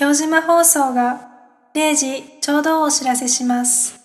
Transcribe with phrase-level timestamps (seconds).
[0.00, 1.28] 京島放送が
[1.74, 4.00] 0時ちょうどをお知らせします。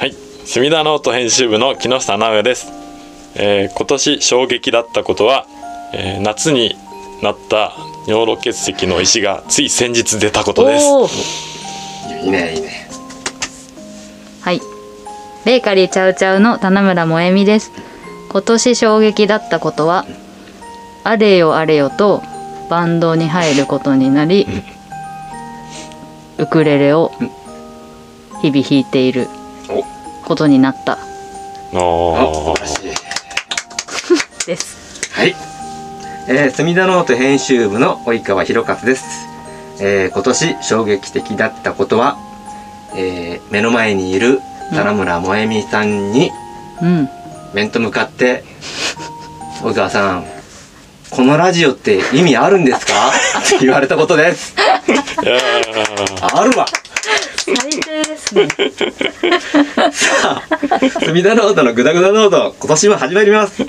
[0.00, 0.14] はい、
[0.44, 2.72] 隅田ノート編集部の木下直也です、
[3.36, 5.46] えー今年衝撃だったことは、
[5.94, 6.74] えー夏に
[7.22, 7.76] なった
[8.08, 10.84] 尿路結石の石がつい先日出たことです
[12.24, 12.91] いいねいいねはい。
[15.44, 17.72] ベーカリーチャウチャウの棚村萌実です。
[18.30, 20.06] 今年衝撃だったことは、
[21.04, 22.22] あれよあれよと
[22.70, 24.46] バンドに入ることになり、
[26.38, 27.10] ウクレレを
[28.40, 29.28] 日々弾いている
[30.24, 30.92] ことになった。
[30.92, 30.98] あ
[31.74, 32.54] おー。
[32.54, 32.78] 素晴らし
[34.44, 35.10] いです。
[35.12, 35.34] はい、
[36.28, 39.28] えー、隅田ノート編集部の及川博勝です、
[39.80, 42.16] えー、今年衝撃的だったことは、
[42.96, 44.40] えー、目の前にいる
[44.74, 46.30] 棚村萌実さんに
[46.82, 47.08] うん。
[47.54, 48.44] 面と向かって
[49.62, 50.24] 「及川さん
[51.10, 52.92] このラジオって意味あるんですか?」
[53.46, 54.54] って言われたことです
[56.22, 56.66] あるわ
[57.44, 58.48] 最低ですね。
[59.92, 63.66] さあ隅田ノートのグダグダノート今年も始まります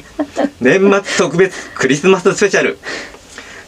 [0.62, 2.78] 年末特別クリスマススペシャル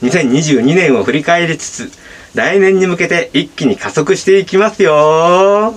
[0.03, 1.92] 2022年を振り返りつつ
[2.36, 5.73] 来年に向けて一気に加速していきますよ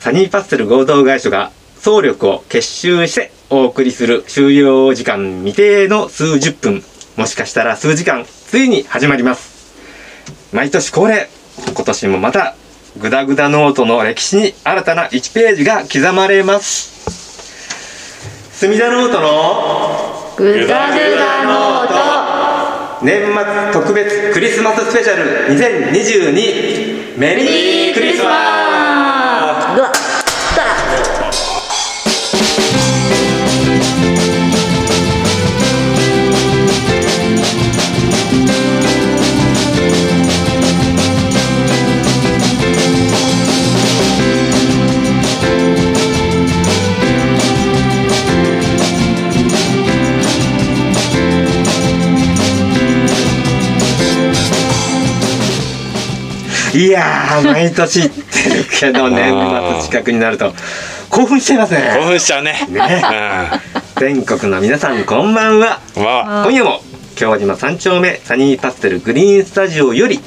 [0.00, 6.82] サニーパステル合同会社が総力を結集してお送りする終了時間未定の数十分。
[7.18, 9.74] もしかしたら数時間ついに始まります。
[10.54, 11.28] 毎年恒例
[11.74, 12.56] 今年もまた
[12.96, 17.10] グダグダノートの歴史に新たな1ページが刻まれます。
[18.52, 21.88] 隅田ノートのグダグダノー
[23.00, 23.04] ト。
[23.04, 28.59] 年末特別クリスマススペシャル2022メリークリスマ
[56.72, 59.32] いやー毎年言ってるけど年
[59.78, 60.52] 末近くになると。
[61.10, 62.54] 興奮しちゃいます興ね奮しちゃうね。
[62.70, 63.02] ね。
[63.98, 65.80] 全国の皆さんこんばんは。
[65.96, 66.80] 今夜も
[67.16, 70.20] 京島三丁目サニーパステルグリーンスタジオより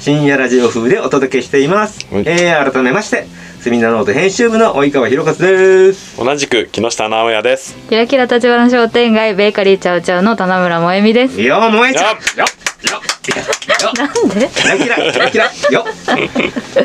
[0.00, 2.24] 深夜ラジオ風でお届けしています、はい。
[2.26, 3.26] えー、改めまして
[3.60, 6.16] 隅田ノート編集部の及川博勝です。
[6.16, 7.76] 同じく木下直也です。
[7.90, 11.40] キラキラ立花商店街ベーカリーチャウチャウの棚村萌実です。
[11.40, 14.48] よー燃えちゃうよよよよなんで？
[14.48, 15.84] キラキラキラキラよ。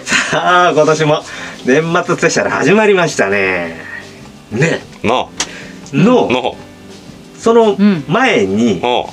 [0.03, 1.23] さあ今年も
[1.65, 3.81] 年末スペシャル始まりましたね。
[4.51, 4.81] ね。
[5.03, 5.31] の。
[5.93, 6.55] の、の。
[7.39, 8.03] そのん。
[8.07, 9.09] 前にお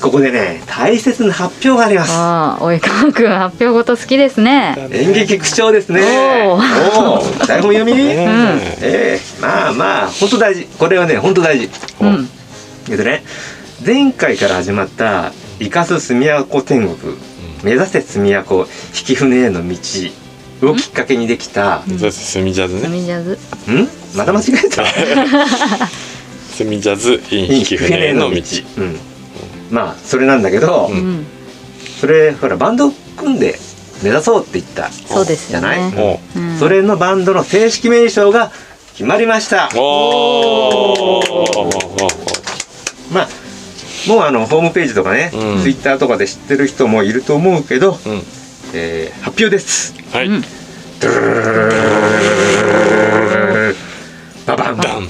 [0.00, 2.12] ここでね大切な発表があります。
[2.12, 4.76] ああ、及川くん発表事好きですね。
[4.92, 6.02] 演劇口調ですね。
[6.46, 7.18] おー。
[7.18, 7.46] おー。
[7.46, 7.98] 台本読み、うん。
[8.00, 10.66] ええまあまあ本当大事。
[10.78, 11.70] これはね本当大事。
[12.00, 12.28] うん。
[12.90, 13.24] えっとね。
[13.84, 17.16] 前回から始まった「生かす住みやこ天国、
[17.62, 19.76] 目指せ住みやこ引き船への道」
[20.60, 21.82] をきっかけにできた。
[21.88, 22.88] そうですスミジャズスね。
[22.88, 23.38] ミジャズ。
[23.70, 23.88] ん？
[24.16, 24.84] また間違えた。
[26.52, 28.42] スミジャズ引き船への道。
[28.78, 28.98] うん。
[29.70, 31.26] まあそれなんだけど、ううん。
[32.00, 33.58] それほらバンド組んで
[34.02, 34.90] 目指そうって言った。
[34.90, 35.80] そうですよじゃない、
[36.36, 36.58] うん。
[36.58, 38.50] それのバンドの正式名称が
[38.92, 39.68] 決まりました。
[39.76, 41.22] おお
[43.12, 43.28] まあ
[44.06, 48.22] もうあのホームページとかね、うんツイッターとかで知ってる人もいると思うけど、うん
[48.74, 50.42] えー発表ですはいうん
[54.46, 55.08] ババンダン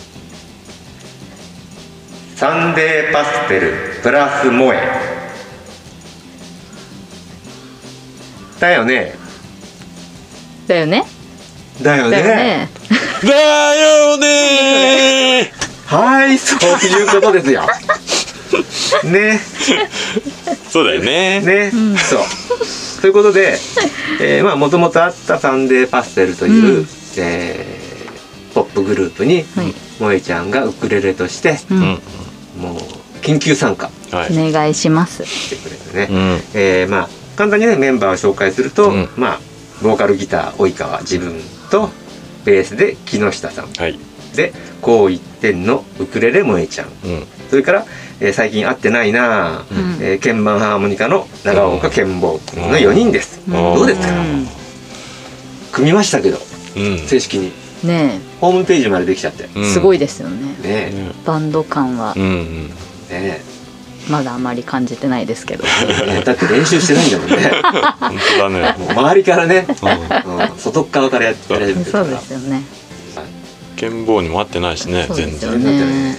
[2.37, 3.73] サンデーパステル
[4.03, 4.79] プラス萌え
[8.61, 9.15] だよね
[10.67, 11.05] だよね。
[11.81, 12.69] だよねだよね。
[13.25, 15.53] だよね
[15.87, 17.63] はいそういうことですよ
[19.05, 19.41] ね。
[20.71, 21.41] そうだよね。
[21.41, 21.73] ね、
[22.09, 22.21] そう。
[23.01, 23.59] ということで、
[24.21, 26.89] えーまあもともとあったサンデーパステルという、うん。
[27.17, 27.89] えー
[28.55, 29.73] ポップグループに、はい。
[29.99, 31.75] 萌えちゃんがウクレレとして、う。
[31.75, 31.81] うん。
[31.81, 31.85] ん
[32.61, 33.91] もう緊急参加。
[34.11, 34.49] はい。
[34.49, 35.25] お願いします。
[35.25, 36.41] してくれてね、うん。
[36.55, 39.09] えーまあ簡単にねメンバーを紹介すると、うん。
[39.17, 39.41] まあ
[39.83, 41.41] ボーカルギター及川自分
[41.71, 41.91] と
[42.45, 43.69] ベースで木下さん。
[43.77, 43.99] はい。
[44.35, 46.89] でこう一点のウクレレ萌えちゃん。
[47.05, 47.27] うん。
[47.51, 47.87] それから、
[48.21, 49.99] えー最近会ってないなあ、うん。
[50.01, 53.53] えー鍵盤ハーモニカの長岡健坊の4人です、ん。
[53.53, 54.13] どうですか？
[54.13, 54.47] ん
[55.73, 56.39] 組みましたけど
[56.77, 56.99] うん。
[57.07, 57.53] 正式に。
[57.85, 59.49] ねホームページまでできちゃって。
[59.65, 60.91] すごいですよね、え。
[60.93, 62.15] ねバンド感は。
[62.17, 62.69] うんうん。
[63.11, 63.41] ね
[64.09, 65.65] まだあまり感じてないですけど。
[66.25, 67.37] だって練習してないんだもんね。
[68.01, 68.75] 本当だね。
[68.97, 69.67] 周りからね、
[70.57, 72.63] 外っ側からやってそうですよね。
[73.77, 75.79] 剣棒にも合ってないしねそうですよ全然。
[75.81, 76.17] ね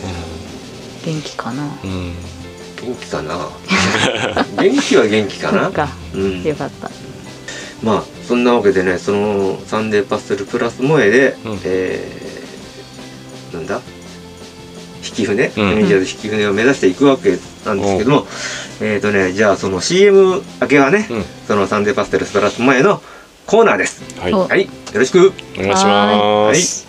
[1.06, 1.64] 元気かな。
[1.84, 2.14] うん。
[2.82, 3.50] 元気かな。
[4.62, 5.72] 元気は元気かな。
[6.14, 6.44] うん。
[6.44, 6.90] よかった。
[7.84, 11.60] まあそんなわけでねそのサンデーパステルプラス萌えで、うん。
[11.64, 13.82] えーなんだ？
[15.04, 15.70] 引き船、うん。
[15.78, 18.28] ミニジャズ引き船を目指していくわけなんですけども、
[18.82, 21.24] えっ、とねじゃあその CM 明けはね、うん。
[21.48, 23.02] そのサンデーパステルプラス萌えの
[23.48, 24.04] コーナーです。
[24.20, 24.34] はい。
[24.34, 24.66] おおはい。
[24.66, 25.34] よろしく。
[25.58, 26.89] 願いします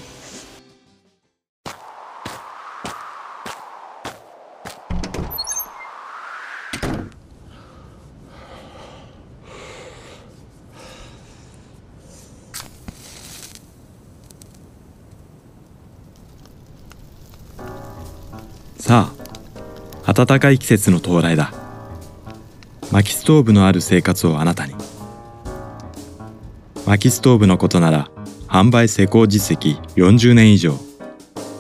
[18.91, 19.13] さ
[20.05, 21.53] あ暖かい季節の到来だ。
[22.91, 24.75] 薪ストーブのある生活をあなたに。
[26.87, 28.11] 薪ストーブのことなら
[28.49, 30.75] 販売施工実績40年以上。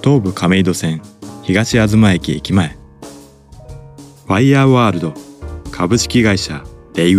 [0.03, 1.03] 東武亀戸線
[1.44, 2.77] 東東駅駅前。
[4.26, 5.15] ファイヤーワールド
[5.71, 6.65] 株式会社
[6.97, 7.15] レイ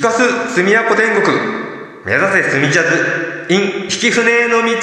[0.00, 0.22] 生かす
[0.54, 1.36] 住みやこ天国。
[2.06, 4.64] 目指せ住みジャズ in 引き船の道。
[4.64, 4.78] 略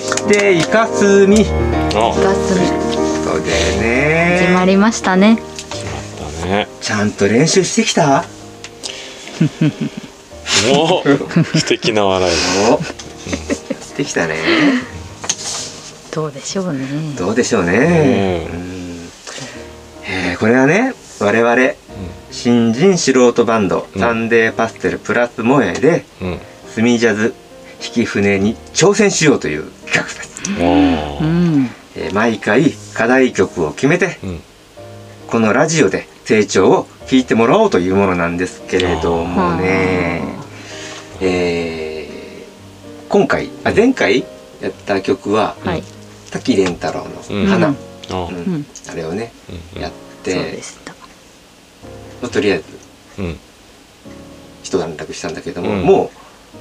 [0.00, 1.44] して生かすみ。
[1.94, 2.68] あガスに
[3.24, 3.50] そうで
[3.82, 4.38] ね。
[4.46, 5.38] 始まりましたね。
[6.40, 8.24] だねちゃんと練習してきた？
[10.72, 11.08] もう
[11.58, 12.32] 素敵な笑い
[12.70, 12.80] お。
[12.80, 14.36] してきたね。
[16.12, 16.78] どうでしょうね。
[17.18, 17.72] どうでしょうね、
[18.52, 19.10] うん。
[20.06, 21.56] えーこれはね我々
[22.30, 24.00] 新人素人バンド、うん。
[24.00, 26.38] サンデーパステルプラス萌えでうん。
[26.72, 27.34] スミジャズ
[27.84, 31.68] 引き船に挑戦しようという企画です、えー
[32.12, 34.40] 毎回課題曲を決めてうん。
[35.26, 40.22] このラジオで成長を聞いてもらおうというものなんですけれどもね、
[41.20, 44.24] えー今回あ前回
[44.60, 45.82] やった曲ははい。
[46.30, 47.76] 滝蓮太郎うんの「花」うん。
[48.10, 48.34] あうん。
[48.36, 48.66] うん。
[48.90, 49.32] あれをね
[49.74, 49.82] うん。
[49.82, 50.58] やっそうて
[52.22, 52.64] まあとりあえず
[53.18, 53.38] うん。
[54.62, 55.82] 一段落したんだけども、うん。
[55.82, 56.10] も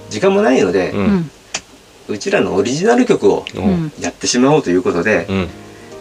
[0.10, 0.94] う時間もないので、
[2.08, 3.46] うちらのオリジナル曲を
[4.00, 5.48] やってしまおうということで、うん。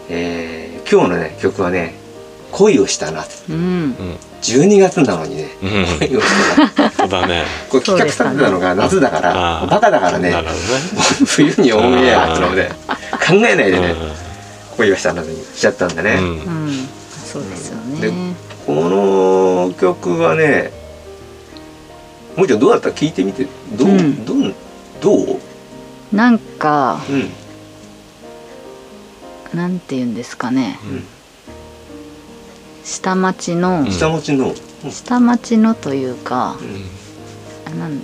[0.09, 1.95] えー今日のね曲はね
[2.53, 3.93] 「恋をした夏うん」
[4.41, 6.07] 12月なのにねうん。
[6.07, 7.43] 恋をした夏そうだね。
[7.69, 9.69] これ企画されてたのが夏だからあー。
[9.69, 10.31] バカだからね。
[10.31, 10.53] なるほ
[11.25, 12.71] 冬にオンエアってので
[13.11, 13.95] 考えないでね
[14.77, 16.87] 恋をした夏にしちゃったんだね、うん。
[17.25, 18.33] そうですよでね
[18.65, 18.89] この
[19.73, 20.71] 曲はね
[22.35, 22.89] もうちょんどうだった？
[22.89, 23.47] 聞いてみて。
[23.73, 24.25] どう、うん。
[24.25, 24.53] どう
[25.01, 25.39] どう？
[26.15, 27.13] なんかう
[29.55, 29.57] ん。
[29.57, 30.77] なんて言うんですかね。
[30.83, 31.03] うん。
[32.83, 33.91] 下町のうん。
[33.91, 34.53] 下町の、
[34.83, 34.91] うん。
[34.91, 36.57] 下町のというか
[37.65, 37.99] あなん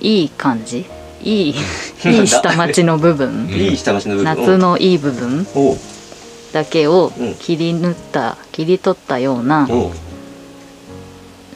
[0.00, 0.84] いい感じ？
[1.22, 1.54] いい
[2.04, 3.48] いい下町の部分？
[3.50, 4.36] いい下町の部分。
[4.36, 5.46] 夏のいい部分？
[6.52, 7.34] だけをうん。
[7.36, 9.92] 切り縫った切り取ったようなおう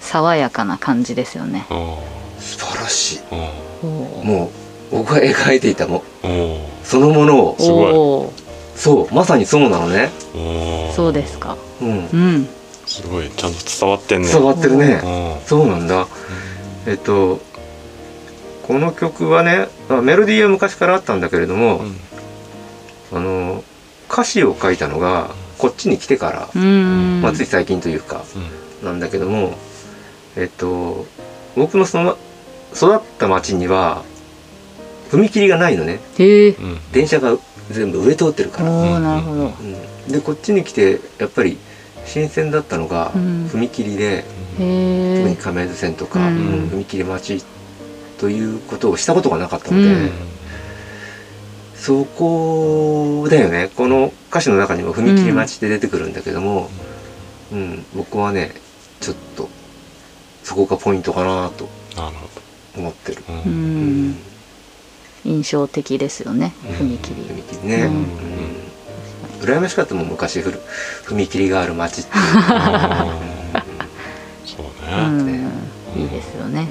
[0.03, 1.67] 爽やかな感じですよね。
[1.71, 1.99] お
[2.39, 3.21] 素晴らしい。
[3.83, 3.87] お
[4.25, 4.51] も
[4.93, 6.03] う僕が描いていたも。
[6.85, 7.57] そのものを。
[7.59, 7.93] すごい。
[7.93, 8.43] おー。
[8.77, 10.11] そうまさにそうなのね。
[10.35, 11.57] おそうですか。
[11.81, 12.07] うん。
[12.09, 12.49] うん。
[12.85, 13.31] すごい。
[13.31, 14.29] ちゃんと伝わってんね。
[14.29, 15.01] 伝わってるね。
[15.03, 15.47] うん。
[15.47, 16.07] そうなんだ。
[16.87, 17.41] えっと
[18.67, 21.97] この曲はねあメロディーは昔からあったんだけれども、うん。
[23.13, 23.65] あの
[24.11, 26.61] 歌詞を書いたのがこっちに来てから。
[26.61, 28.25] まあ、つい最近というか
[28.83, 29.57] なんだけども
[30.37, 31.07] えっと
[31.57, 32.17] 僕のその
[32.75, 34.03] 育った町には
[35.11, 36.01] 踏切がないのね。
[36.93, 37.37] 電車が
[37.71, 39.43] 全部上通ってるから、おおなるほど。
[39.45, 41.59] うん、でこっちに来てやっぱり
[42.07, 43.47] 新鮮だったのがうん。
[43.47, 44.25] 踏切で、へ
[44.59, 45.17] え。
[45.19, 46.37] 特に亀戸線とか、うん。
[46.37, 47.45] うん踏切待ち
[48.19, 50.11] ということをしたことがなかったので、うん。
[51.75, 53.71] そこだよね。
[53.77, 56.71] この歌詞の中にも踏切待ちって出てくるんだけども、
[57.53, 57.85] うん。
[57.95, 58.53] 僕はね
[59.01, 59.49] ちょっと
[60.45, 61.69] そこがポイントかなと
[62.77, 63.23] 思ってる。
[65.25, 66.53] 印象的ですよね。
[66.81, 66.89] うん。
[66.89, 67.13] 踏切。
[67.13, 67.95] 踏切ね、うん。
[67.95, 68.07] うん。
[69.41, 70.61] 羨ましかったもん昔ふる
[71.05, 72.11] 踏切がある街って。
[74.45, 75.39] そううね、ん。
[75.97, 76.67] いいですよね。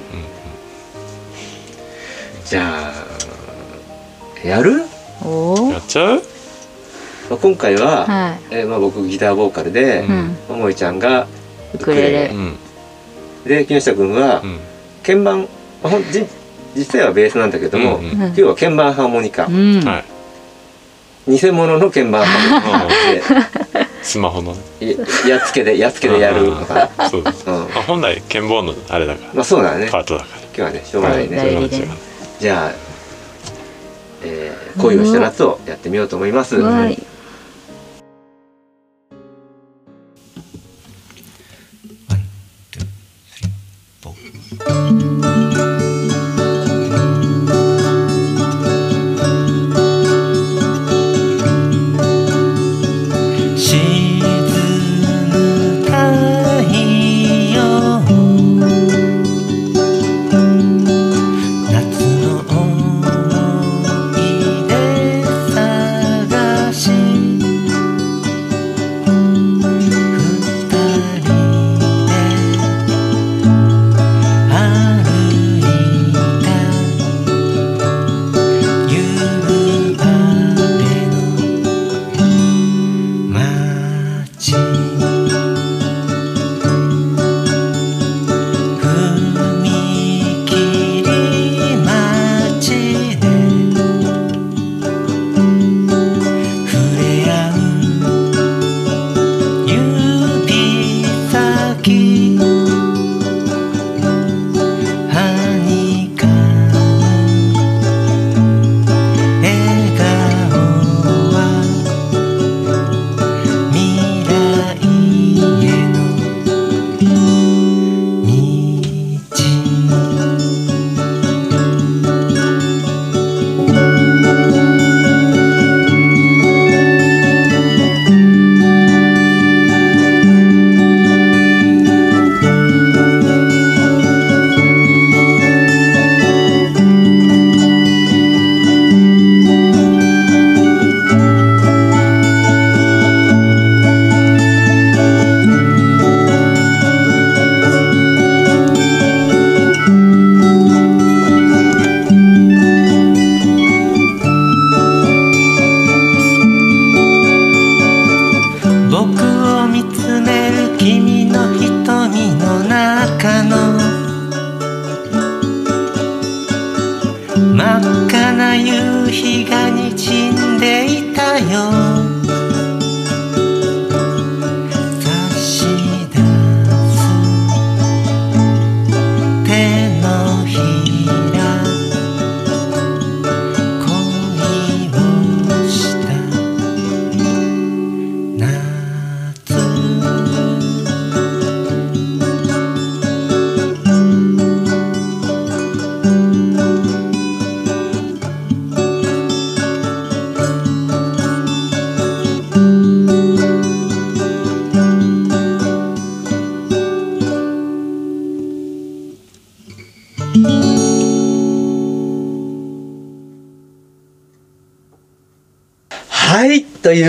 [2.44, 4.84] じゃあやる、や
[5.78, 6.22] っちゃう？
[7.30, 10.36] まあ、今回は、はえーまあ、僕ギターボーカルでい、うん。
[10.48, 11.26] ももいちゃんが
[11.74, 12.30] ウクレレ。
[12.34, 12.58] うん
[13.46, 14.58] で木下君はうん。
[15.02, 15.48] 鍵盤、
[16.76, 18.22] 実際はベースなんだけども、うんうん。
[18.22, 19.48] うん要は鍵盤ハーモニカ、
[21.26, 27.54] 偽物の鍵盤ハーモニカスマホのややっつけでやっつけでやるのかな、そうです、うん。
[27.54, 29.34] まあ、本来鍵盤のあれだから。
[29.34, 29.88] まあそうだね。
[29.90, 31.68] パートだか今日はねしょうがないね、
[32.38, 32.72] じゃあ、
[34.24, 36.98] えー恋をした夏をやってみようと思います、はい
[44.52, 45.32] 沈む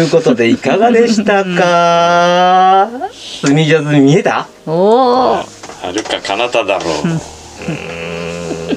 [0.03, 2.89] いということでいかがでしたか？
[3.11, 4.47] スミジャズに見えた？
[4.65, 5.45] おおは
[5.93, 6.85] るか彼方だろ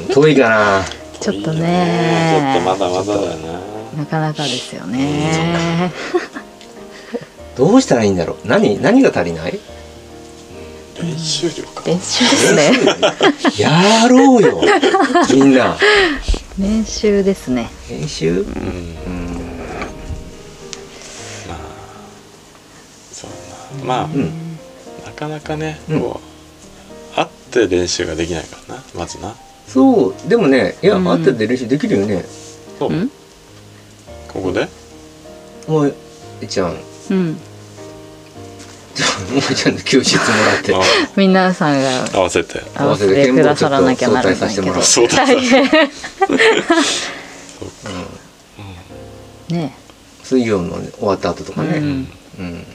[0.08, 0.84] う、遠いかな。
[1.20, 3.60] ちょっとちょねっとまだまだだよな
[3.98, 5.90] なかなかですよね。
[7.56, 8.46] どうしたらいいんだろう？
[8.46, 9.58] 何何が足りない？
[11.02, 11.82] 練習量か。
[11.86, 12.72] 練習ですね。
[13.58, 14.62] やろうよ。
[15.32, 15.76] みんな。
[16.58, 17.68] 練習ですね。
[17.90, 18.42] 練習？
[18.42, 18.44] う
[19.10, 19.25] ん
[23.84, 24.30] まあ、うん。
[25.04, 26.00] なかなかねうん。
[26.00, 26.20] こ
[27.12, 29.34] う会って練習ができないからなまずな。
[29.66, 30.14] そう。
[30.28, 31.08] でもねいや、うん。
[31.08, 32.24] あってで練習できるよね。
[32.78, 32.92] そう。
[32.92, 33.10] ん。
[34.28, 34.68] ここで？
[35.66, 35.94] もう
[36.42, 36.74] いちゃん。
[36.74, 36.78] も
[37.10, 37.36] うん。
[39.36, 40.74] うちゃんの教室もらって。
[40.74, 40.80] あ
[41.16, 45.64] 皆さんが合わせて合わせてくださらなきゃならないけどそうだ大変
[49.48, 49.74] ね。
[50.22, 52.08] 水曜のね終わった後とかね、うん。
[52.38, 52.66] うん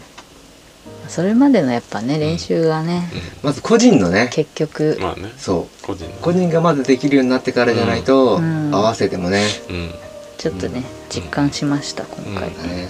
[1.11, 3.03] それまでのやっぱね練習がね
[3.43, 4.29] まず個人のね。
[4.31, 4.97] 結局。
[5.01, 5.33] まあね。
[5.37, 5.85] そう。
[5.85, 8.73] 個人の個人がまずできるようになってからじゃないと、うん。
[8.73, 9.43] 合わせてもね。
[9.69, 9.91] うん。
[10.37, 12.63] ちょっとね実感しました今回うん。
[12.63, 12.87] ね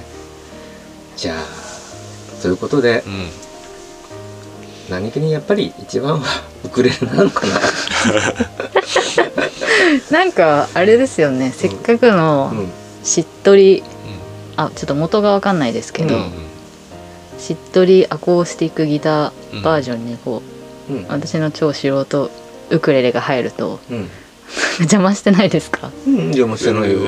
[1.17, 3.27] じゃあということでうん。
[4.91, 7.59] 何気にやっぱり一番はウクレレなのかな。
[10.11, 12.71] なんかあれですよねせっかくのうん。
[13.03, 13.81] しっとり、
[14.57, 16.40] あちょっと元がわかんないですけど、うん
[17.41, 20.43] しっとりアコースティックギターバージョンにこ
[20.89, 21.07] う、うん。
[21.07, 22.31] 私の超素人
[22.69, 24.09] ウクレレが入るとうん。
[24.79, 26.99] 邪魔してないですか、うんじゃあもうしてないよ、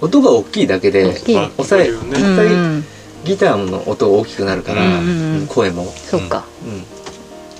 [0.00, 1.90] 音が大きいだけで抑え
[3.24, 5.46] ギターの音が大きくなるから、うんうんうん。
[5.48, 6.44] 声も、そっか、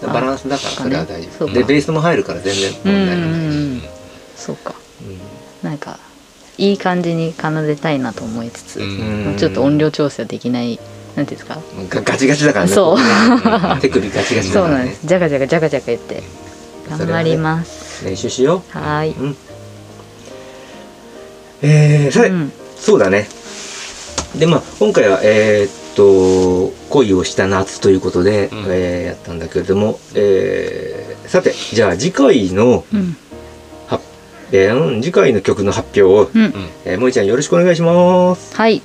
[0.03, 1.53] うん、バランスだからあそれは大そうか。
[1.53, 3.83] 丈夫でベースも入るから全然問題ない、うん
[4.37, 4.75] そうか。
[5.03, 5.69] うん。
[5.69, 5.99] なんか
[6.59, 8.81] いい感じに奏でたいなと思いつつ、
[9.37, 10.79] ちょっと音量調整はできない
[11.17, 11.59] なんていうんですか？
[11.89, 12.73] がガチガチだからね。
[12.73, 13.81] そう。
[13.81, 14.75] 手首ガチガチだからね。
[14.75, 15.07] そうなんです。
[15.07, 16.23] ジャカジャカジャカジャカ言って。
[16.89, 19.37] 頑張ります、練習しよはーい、う、うん、
[21.63, 22.53] えー、さて、うん。
[22.77, 23.27] そうだね。
[24.39, 28.59] でまあ今回はえーっと恋をした夏ということで、うん。
[28.69, 33.17] えーやったんだけれども、えーさてじゃあ次回のうん。
[33.89, 34.05] 発
[34.53, 36.53] えーうん次回の曲の発表を、うん。
[36.85, 38.55] えー、もえちゃんよろしくお願いします。
[38.55, 38.81] はい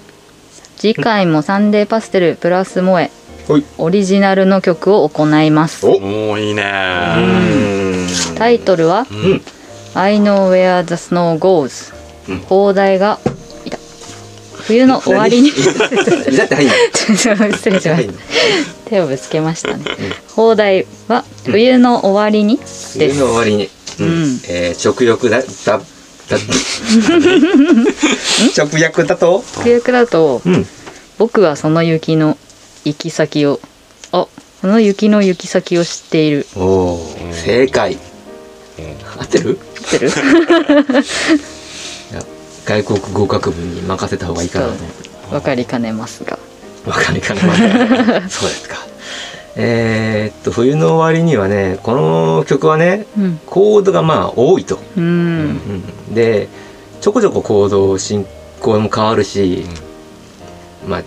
[0.82, 3.12] 次回もサンデーパステルプラス萌え
[3.48, 3.64] はい。
[3.78, 5.86] オリジナルの曲を行います。
[5.86, 6.00] お。
[6.00, 6.64] もういいね。
[8.36, 9.18] タイトルはうん。
[9.18, 9.42] うん
[9.94, 11.94] 「I know where the snow goes
[12.28, 13.20] うん」放題が
[13.64, 13.78] いた。
[14.64, 15.52] 冬の終わりに。
[15.52, 16.78] だって入んない
[17.54, 17.96] 失礼しました。
[18.90, 19.84] 手をぶつけましたね。
[20.36, 22.98] 放題は冬の終わりにです。
[22.98, 23.70] 冬の終わりに、う
[24.50, 25.82] えー食欲だだ
[26.38, 26.54] だ
[28.54, 29.44] 食欲だと？
[29.58, 30.66] 直訳だとうん。
[31.18, 32.38] 僕はその雪の
[32.86, 33.60] 行き先を
[34.12, 34.28] あ
[34.62, 36.46] その雪の行き先を知っている。
[36.56, 37.98] おお正解。
[39.20, 39.60] 合ってる？
[39.76, 40.12] 知ってる。
[42.66, 44.90] 外国語学部に任せた方がいいかなと思っ
[45.30, 46.38] てわかりかねますが。
[46.86, 47.62] わかりかねます
[48.42, 48.91] そうですか
[49.56, 53.40] えーっと冬の終わりにはねこの曲はねうん。
[53.46, 55.04] コードがまあ多いと、うん。
[55.04, 56.48] うんで
[57.02, 58.26] ちょこちょこコード進
[58.60, 59.66] 行も変わるし、
[60.88, 61.04] まあ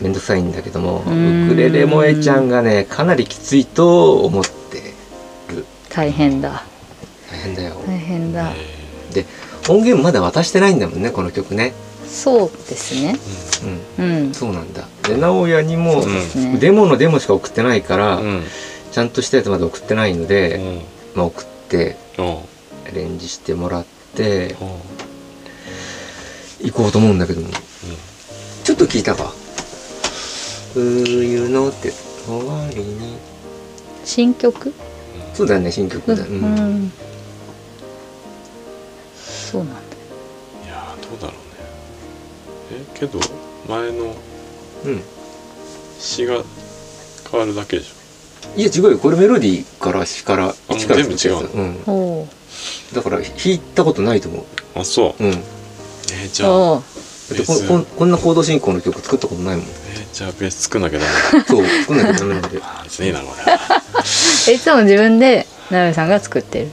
[0.00, 1.46] 面倒くさいんだけどもうん。
[1.46, 4.94] ウクレレ萌えちゃんがねかなりきついと思って
[5.54, 5.64] る。
[5.88, 6.64] 大変だ。
[7.30, 8.52] 大変だよ、大変だ。
[9.12, 9.26] で
[9.68, 11.72] 音源まだ渡してないんだもんねこの曲ね
[12.08, 13.18] そうですね。
[13.98, 14.34] うんうん。
[14.34, 14.88] そうなんだ。
[15.02, 16.58] で直哉にもね。
[16.58, 18.42] デモのデモしか送ってないから、うん。
[18.90, 20.82] ちゃんとしたやつまだ送ってないので、うん。
[21.14, 22.38] まあ、送ってうん。
[22.86, 23.84] アレンジしてもらっ
[24.16, 24.64] てう
[26.64, 26.66] ん。
[26.66, 27.48] 行こうと思うんだけども、
[28.64, 29.32] ちょっと聞いたか
[30.74, 31.92] 「冬の」って
[32.26, 33.16] 終わりに。
[34.04, 34.74] 新曲？
[35.34, 36.36] そうだよね新曲だ、ううん。
[36.86, 36.92] ん。
[39.14, 39.80] そうなんだ
[42.94, 43.18] けど
[43.68, 44.14] 前の
[44.84, 45.02] うん。
[45.98, 46.42] 詩が
[47.30, 47.92] 変わるだけでし
[48.56, 48.98] いや違うよ。
[48.98, 51.62] これメロディーから詩からあ一から全部違うの？
[51.62, 54.40] うん、おーだから弾いたことないと思う。
[54.42, 55.22] ょあそう。
[55.24, 55.30] うん。
[55.30, 56.82] えーじゃあこ
[57.68, 59.66] こんこんなコード進行の曲作ったことないもん。
[59.66, 61.44] えーじゃあベース作んなきゃダメ。
[61.44, 62.58] そう作んなきゃダメなんで。
[62.62, 63.58] あーついなこれ。
[64.52, 66.68] えいつも自分でなべさんが作ってる。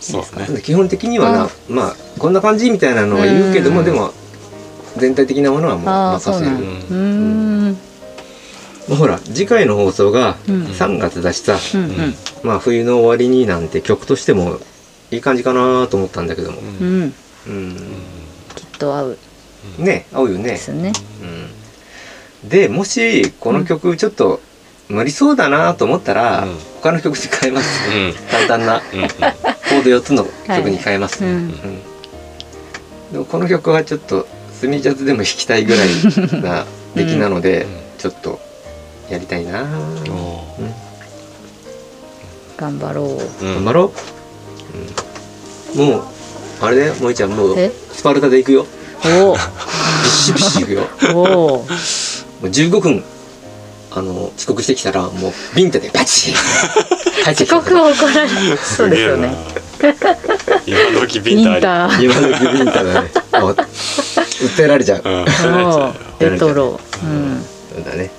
[0.00, 0.60] そうね。
[0.62, 3.86] 基本的にはなあまあこんな感じみたいなのは言うけどもうん。
[3.86, 4.12] でも
[4.96, 6.50] 全体的なものはもう任せる。
[6.50, 6.94] うー
[7.70, 7.78] ん。
[8.98, 10.64] ほら次回の放送がうん。
[10.64, 12.14] 3月だしさ、うんうん。
[12.42, 14.58] まあ冬の終わりになんて曲としても
[15.10, 16.58] いい感じかなと思ったんだけども。
[16.60, 16.66] うん。
[16.76, 17.12] うん。
[17.46, 17.76] うん
[18.54, 19.18] きっと合う。
[19.78, 20.92] ね合うよでね、すね。
[22.42, 24.40] うん、でもしこの曲ちょっと
[24.88, 26.56] 無理そうだなと思ったら、うん。
[26.82, 27.90] 他の曲に変えます。
[27.90, 28.14] うん。
[28.30, 34.26] 簡単なコード4つの曲に変えます、でもこの曲はちょっと
[34.62, 35.88] スミジャズでも弾きたいぐらい
[36.40, 37.66] な出来なので、
[37.98, 38.38] ちょっと
[39.10, 39.64] やりたいな、
[42.56, 43.44] 頑張ろう。
[43.44, 43.92] うん頑張ろ
[45.74, 45.88] う、うん。
[45.88, 46.02] もう
[46.60, 46.94] あれだよ。
[46.94, 47.30] 萌ちゃん。
[47.30, 47.72] もうえ？
[47.90, 48.64] スパルタで行くよ。
[49.04, 49.40] おビッ
[50.06, 50.86] シビシ行くよ。
[51.12, 51.26] おおお
[51.58, 53.02] もう15分
[53.94, 56.32] あの遅刻してきたらもうビンタでバチ
[57.26, 59.34] 遅て刻を怒られるそうですよね。
[60.66, 63.10] 今時ビンタ今のビンタだね。
[63.32, 66.30] あ訴えられちゃう、うん。
[66.30, 67.44] レトロうん。
[67.74, 68.10] そうだね。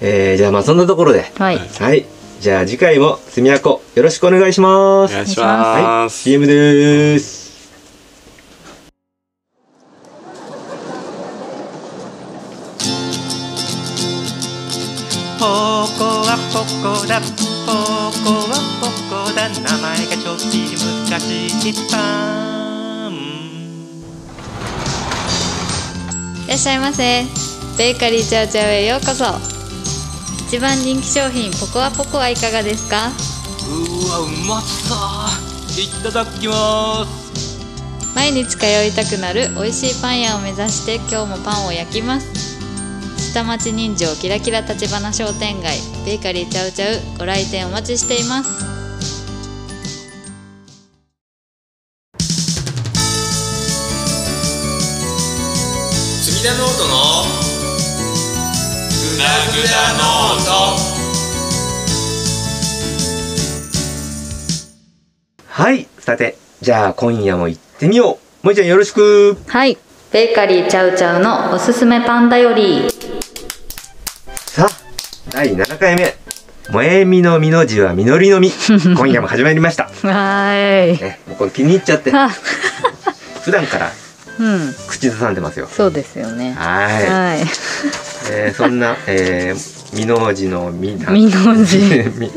[0.00, 1.30] えー、じゃあまあそんなところで。
[1.38, 1.60] はい。
[1.78, 2.06] はい。
[2.40, 5.12] じゃあ次回もすみやこよろしくお願いします。
[5.12, 5.82] お願いしお願はい。
[5.82, 7.49] ます CM です
[16.60, 17.22] ポコだ。
[17.22, 17.26] ポ
[17.72, 19.48] コはポコだ。
[19.48, 21.24] 名前がちょっぴり難し
[21.70, 21.72] い。
[21.90, 23.10] パン
[26.44, 27.24] いらっしゃいませ。
[27.78, 29.24] ベーカリーチャーチャーへようこそ。
[30.48, 33.06] 一番人気商品ポコアポコはいかがですか？
[33.06, 35.80] うわうまそう。
[35.80, 37.58] いただきます。
[38.14, 42.49] 毎日通いたくなる美味しいパン屋を目指して今日もパンを焼きます
[43.32, 48.50] 下町人情キラキラ立花商店街ベーカリーチャウチャウご来店お待ちしています。
[56.24, 57.22] 隅田ノートの
[58.98, 59.22] グダ
[59.54, 60.50] グダノート
[65.46, 68.46] はいさてじゃあ今夜も行ってみよう。
[68.46, 69.36] もえちゃんよろしく。
[69.46, 69.78] はい
[70.12, 72.88] ベーカリーチャウチャウのおすすめパンだより
[75.32, 76.14] 第7回目。
[76.68, 78.50] 萌えみのみの字は実りのみ。
[78.96, 81.00] 今夜も始まりました、はーい。
[81.00, 82.10] ね、もうこれ気に入っちゃって。
[82.12, 82.28] あ。
[83.42, 83.92] 普段から
[84.38, 84.74] うん。
[84.88, 85.68] 口ずさんでますよ。
[85.70, 86.54] そうですよね。
[86.58, 87.08] はい。
[87.08, 87.38] はい。
[88.32, 91.10] えーそんな、えー、みの字のみな。
[91.10, 91.78] みの字。
[92.18, 92.30] み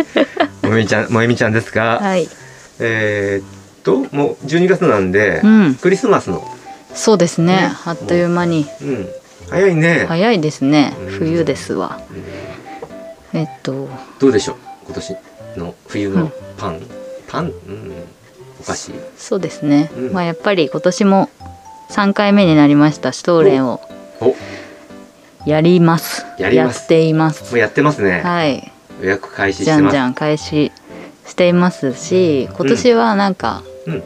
[0.69, 2.29] もえみちゃんもえみちゃんですが、はい。
[2.79, 3.45] えーっ
[3.83, 5.75] ともう12月なんで、うん。
[5.75, 6.47] クリスマスの。
[6.93, 7.55] そうですね。
[7.55, 7.71] ね。
[7.85, 8.67] あっという間に。
[8.81, 9.09] うん。
[9.49, 10.93] 早いね、早いですね。
[10.99, 11.17] うん。
[11.17, 11.99] 冬ですわ。
[12.11, 12.42] うん
[13.33, 13.89] えっと。
[14.19, 14.55] どうでしょう？
[14.85, 15.15] 今年
[15.57, 16.31] の冬のうん。
[16.57, 16.81] パン、
[17.27, 17.93] パン、うん、
[18.61, 18.91] お菓子。
[19.17, 20.13] そうですね、うん。
[20.13, 21.29] まあやっぱり今年も
[21.89, 23.81] 3回目になりましたシュトーレンを。
[24.21, 24.35] お。
[25.45, 26.25] やります。
[26.37, 26.85] やります。
[26.85, 27.51] っています。
[27.51, 28.71] もうやってますね、はい。
[29.01, 29.91] 予約開始しじゃてます。
[29.91, 30.71] んじゃん開始
[31.25, 34.03] していますし今年はなんか、うん。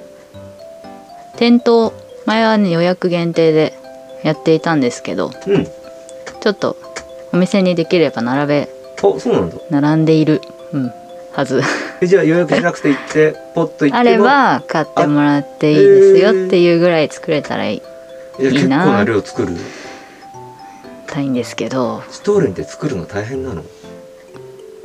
[1.35, 1.93] 店頭
[2.25, 3.77] 前はね予約限定で
[4.23, 5.65] やっていたんですけどうん。
[5.65, 6.77] ちょっと
[7.33, 9.57] お店にできれば並べあそうなんだ。
[9.69, 10.41] 並んでいる、
[10.73, 10.91] うん、
[11.33, 11.62] はず。
[12.01, 17.81] えじゃあ予約しなくて行ってポッと行ってもあれば買ってもらっていいですよっていうぐらい作れたらいい。
[18.39, 18.77] いやいいな。
[18.77, 19.55] 結構な量作る。
[21.07, 22.03] たいんですけど。
[22.10, 23.63] ストーレンって作るの大変なの？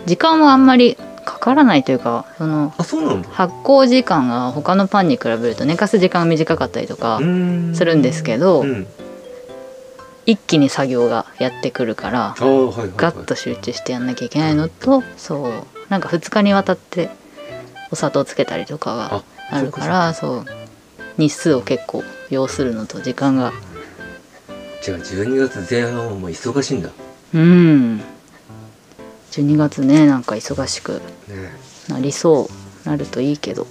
[0.06, 3.28] 時間はあんまりかからないというかそのあそうなんだ。
[3.30, 7.20] 発酵時間が他のパンに比べると寝かす時間が短かったりとか
[7.74, 8.86] するんですけど、うん
[10.26, 17.10] 一気に作業がやってくるからはいはい、はい、ガッと集中してやんなきゃいけないのとそうなんか2日にわたって
[17.90, 20.46] お砂糖つけたりとかがああるからそう。
[21.18, 23.52] 日数を結構要するのと時間が。
[24.82, 26.88] じゃあ12月前半はもう忙しいんだ。
[26.88, 26.94] ね
[27.34, 28.00] うん。
[29.30, 31.50] 12月ねなんか忙しくえ
[31.88, 32.48] なりそ
[32.84, 32.88] う。
[32.88, 33.66] なるといいけど。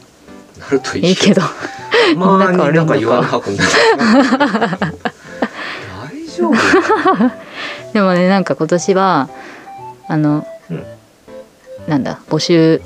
[0.59, 1.41] なるといいいいけど。
[2.15, 2.71] まあ なんかか。
[2.71, 3.63] なんか言わんはくんだ
[4.77, 5.11] 大
[6.41, 6.53] 丈夫？
[7.93, 9.29] でもねなんか今年は
[10.07, 10.85] あの、うん。
[11.87, 12.81] なんだ募集、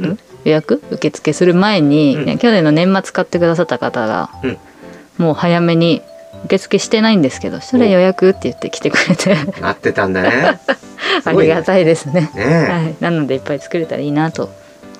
[0.00, 0.06] うん？
[0.10, 0.82] ん予約？
[0.90, 2.24] 受付する前に、うん。
[2.26, 4.58] ね去年の年末買ってくださった方が、うん。
[5.18, 6.02] もう早めに
[6.44, 9.34] 受付してないんですけどそれ予約って言って来てくれて。
[9.60, 10.60] なってたんだね。
[11.24, 12.30] ありがたいですね。
[12.34, 12.66] ね。
[12.68, 14.50] え、はい、なのでいっぱい作れたらいいなと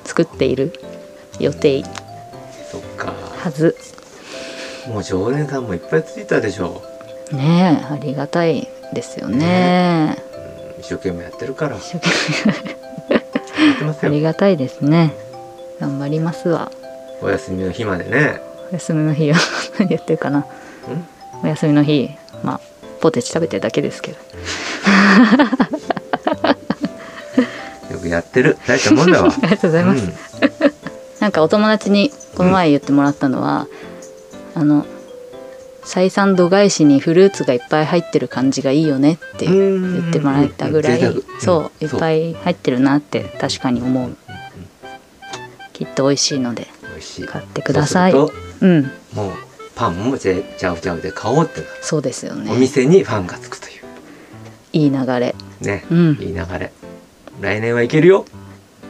[0.05, 0.73] 作っている
[1.39, 1.85] 予定。
[2.73, 3.13] そっか。
[3.45, 3.77] はず。
[4.89, 6.83] もう常連さんもいっぱいついたでしょ
[7.33, 10.17] ねえありがたいですよね。
[10.31, 10.37] うん
[10.79, 11.77] 一生懸命やってるから。
[11.77, 12.11] や一生懸
[13.85, 14.09] 命。
[14.09, 15.15] ありがたいですね。
[15.81, 16.71] 頑張りますわ。
[17.23, 18.41] お休みの日までね。
[18.71, 19.39] お休みの日は
[19.79, 20.47] 何言ってるかな。
[21.43, 22.11] お休みの日
[22.43, 22.61] まあ
[23.01, 24.19] ポテチ食べてるだけですけど。
[27.93, 28.57] よくやってる。
[28.67, 29.33] 大したもんだわ。
[29.43, 30.09] ありがとうございます、
[31.21, 33.67] なんかお友達にこの前言ってもらったのは、
[34.55, 34.87] あの
[35.87, 40.01] 採算度外視にフルーツがいっぱい入ってる感じがいいよねってうん。
[40.01, 41.01] 言ってもらえたぐらい
[41.41, 44.17] そういっぱい入ってるなって確かに思う。
[45.73, 46.67] きっと美味しいので
[47.29, 48.13] 買ってください。
[48.13, 49.33] そうんともう
[49.77, 52.51] パンもジェジャウジャウで買おうってそうですよね。
[52.51, 53.85] お店にファンがつくという。
[54.73, 55.35] いい流れ。
[55.61, 56.19] ね、うん。
[56.21, 56.73] いい流れ。
[57.41, 58.25] 来年はいけるよ。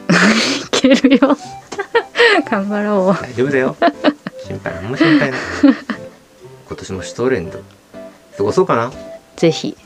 [0.65, 1.37] いけるよ。
[2.49, 3.75] 頑張ろ大丈夫だよ。
[4.47, 5.39] 心配なんも心配ない
[6.67, 7.59] 今年もシュトーレンド。
[8.37, 8.87] 過ごそうかな？
[8.87, 8.91] う
[9.35, 9.77] ぜひ。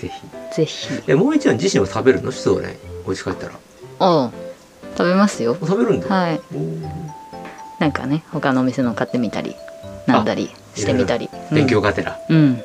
[0.00, 0.54] ぜひ。
[0.54, 0.88] ぜひ。
[1.06, 2.30] えもう一ちゃん自身は食べるの？
[2.32, 2.76] シュトーレン。
[3.06, 3.54] お家帰ったら。
[3.98, 4.32] おう
[4.96, 5.56] 食べますよ。
[5.60, 6.40] 食べるんだ、はい。
[7.78, 9.54] なんかね他のお店の買ってみたり
[10.06, 11.28] なんだりしてみたり。
[11.52, 12.62] 勉強がてら、うん、うん、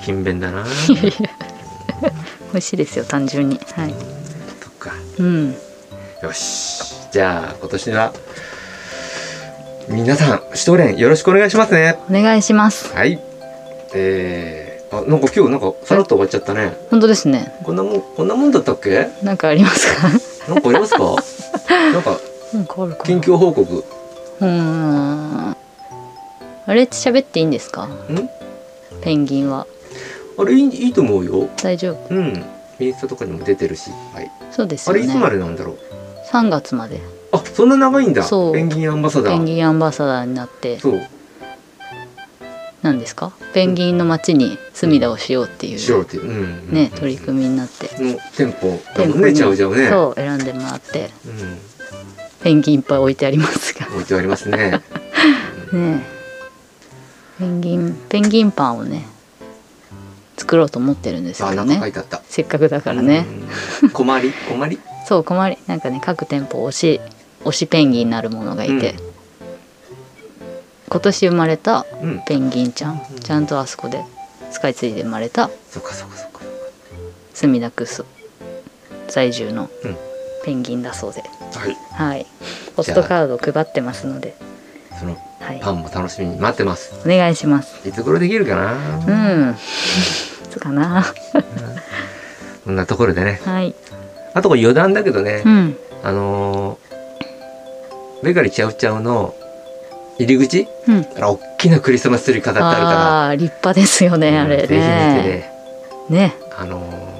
[0.00, 0.64] 勤勉だな。
[2.52, 3.60] 美味しいですよ単純に。
[3.74, 3.94] はい。
[4.62, 4.92] そっか。
[5.18, 5.54] うん。
[6.22, 6.82] よし。
[7.12, 8.12] じゃあ今年は
[9.88, 11.98] 皆さんシュトーレンよろしくお願いしますね。
[12.08, 12.92] お願いします。
[12.94, 13.18] はい。
[13.94, 16.76] えー、あなんか今日なんかさらっと終わっちゃったね。
[16.90, 17.52] 本当ですね。
[17.64, 19.08] こんなもんこんなもんだったっけ？
[19.22, 20.08] なんかありますか？
[20.52, 20.98] なんかありますか？
[21.92, 22.18] なんか
[22.52, 23.84] なんかある近況報告。
[24.40, 25.56] うーん。
[26.66, 27.84] あれ喋っていいんですか？
[27.84, 28.30] ん？
[29.02, 29.66] ペンギンは。
[30.38, 31.48] あれいいいいと思うよ。
[31.62, 32.14] 大丈夫？
[32.14, 32.44] うん。
[32.80, 35.78] インスタとかにも出てるし、はい、そうですよあれいつまねでなんだろう
[36.32, 37.00] ？3月まで
[37.34, 38.22] あそんな長いんだ。
[38.22, 38.52] そう。
[38.54, 39.32] ペンギンアンバサダー。
[39.32, 40.78] ペンギンアンバサダーになって。
[40.78, 41.00] そう。
[42.82, 43.32] 何ですか？
[43.54, 45.78] ペンギンの街に隅田をしようっていう。
[45.78, 46.72] しようっていう、うん。
[46.72, 47.88] ね取り組みになって。
[47.98, 48.68] の店舗
[49.18, 49.88] ねちゃうちゃうね。
[49.88, 51.10] そう選んでもらって。
[51.26, 51.58] うん、
[52.42, 53.86] ペンギンいっぱい置いてありますが。
[53.88, 54.82] 置いてありますね。
[55.72, 56.14] ねえ。
[57.38, 59.06] ペンギンペンギンパンをね
[60.36, 62.22] 作ろうと思ってるんですあなんけどねか書いてあった。
[62.28, 63.26] せっかくだからね、
[63.82, 63.90] うん。
[63.90, 64.32] 困り？
[64.48, 64.78] 困り？
[65.08, 65.58] そう困り。
[65.66, 67.00] なんかね各店舗推し
[67.44, 68.98] 推しペンギンになるものがいて、うん。
[70.88, 72.22] 今年生まれたうん。
[72.26, 74.04] ペンギンちゃん、ちゃんとあそこで
[74.50, 76.40] スカイツリーで生まれたそっかそっかそっか。
[77.34, 78.04] 墨田区そ
[79.08, 79.96] 在住のうん。
[80.44, 81.26] ペンギンだそうで、は
[81.68, 81.76] い。
[81.92, 82.26] はい。
[82.76, 84.36] ポストカードを配ってますので、
[84.98, 86.92] そのはい、パンも楽しみに待ってます。
[87.04, 87.88] お願いします。
[87.88, 88.72] いつ頃できるかな？
[88.72, 89.56] うん。
[90.50, 91.04] そうかな。
[92.64, 93.40] こんなところでね。
[93.44, 93.74] はい。
[94.34, 95.76] あとこれ余談だけどね、うん。
[96.02, 96.83] あのー
[98.24, 99.34] ベガリチャウチャウの
[100.18, 101.06] 入り口うん。
[101.16, 105.50] あら大きなクリスマスツリー飾ってあるかあー立派ですよねらあれぜひ見てね。
[106.08, 106.18] ね。
[106.18, 107.14] ねあのー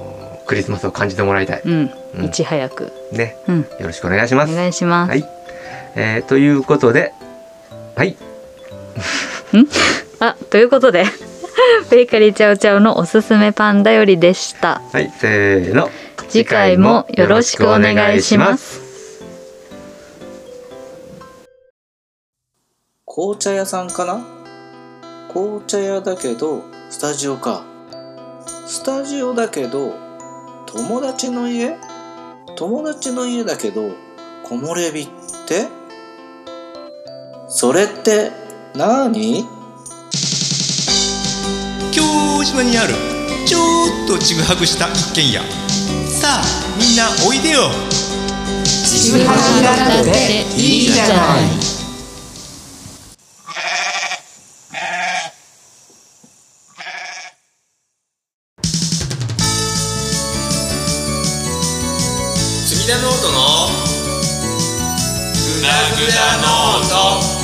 [0.46, 2.24] クリスマスを感じてもらいたい、うん、うん。
[2.26, 2.92] いち早く。
[3.12, 3.36] ね。
[3.48, 3.60] うん。
[3.60, 4.52] よろしくお願いします。
[4.52, 5.24] お願いします、はい、
[5.96, 7.12] えーということで
[7.94, 8.16] はい。
[10.20, 11.04] あということで
[11.90, 14.82] ベーカリーチャウチャウのおすすめパンだよりでした。
[14.92, 15.90] はいせーの。
[16.28, 18.83] 次回もよろしくお願いします
[23.16, 24.24] 紅茶屋さんかな？
[25.32, 27.62] 紅茶屋だけどスタジオか。
[28.66, 29.94] スタジオだけど
[30.66, 31.76] 友達の家？
[32.56, 33.90] 友達の家だけど
[34.42, 35.06] 木漏れ日っ
[35.46, 35.68] て？
[37.46, 38.32] それって
[38.74, 39.44] 何？
[41.92, 42.02] 京
[42.44, 42.94] 島にある
[43.46, 43.60] ちょ
[44.06, 45.38] っとちぐはぐした一軒家。
[46.10, 46.44] さあ
[46.76, 47.70] みんなおいでよ。
[50.56, 51.73] いいじゃない
[66.42, 67.34] ノート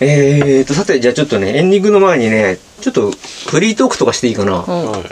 [0.00, 4.58] えーとさてじゃあちょっとねエンディングの前にねちょっとフリートークとかしていいかな？
[4.58, 4.90] うん。
[4.90, 5.02] はい。